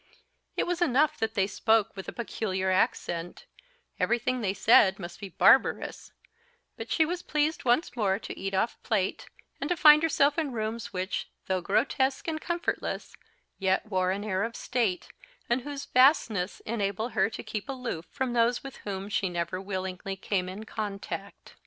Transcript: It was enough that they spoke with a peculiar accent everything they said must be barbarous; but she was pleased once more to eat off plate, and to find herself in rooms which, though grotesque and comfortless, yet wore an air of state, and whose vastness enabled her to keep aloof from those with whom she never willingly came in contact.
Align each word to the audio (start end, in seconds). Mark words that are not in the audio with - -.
It 0.57 0.65
was 0.65 0.81
enough 0.81 1.19
that 1.19 1.35
they 1.35 1.45
spoke 1.45 1.95
with 1.95 2.07
a 2.07 2.11
peculiar 2.11 2.71
accent 2.71 3.45
everything 3.99 4.41
they 4.41 4.55
said 4.55 4.97
must 4.97 5.19
be 5.19 5.29
barbarous; 5.29 6.11
but 6.75 6.89
she 6.89 7.05
was 7.05 7.21
pleased 7.21 7.65
once 7.65 7.95
more 7.95 8.17
to 8.17 8.35
eat 8.35 8.55
off 8.55 8.81
plate, 8.81 9.27
and 9.59 9.69
to 9.69 9.77
find 9.77 10.01
herself 10.01 10.39
in 10.39 10.53
rooms 10.53 10.91
which, 10.91 11.29
though 11.45 11.61
grotesque 11.61 12.27
and 12.27 12.41
comfortless, 12.41 13.15
yet 13.59 13.85
wore 13.85 14.09
an 14.09 14.23
air 14.23 14.41
of 14.41 14.55
state, 14.55 15.09
and 15.47 15.61
whose 15.61 15.85
vastness 15.85 16.61
enabled 16.61 17.11
her 17.11 17.29
to 17.29 17.43
keep 17.43 17.69
aloof 17.69 18.07
from 18.09 18.33
those 18.33 18.63
with 18.63 18.77
whom 18.77 19.07
she 19.07 19.29
never 19.29 19.61
willingly 19.61 20.15
came 20.15 20.49
in 20.49 20.63
contact. 20.63 21.53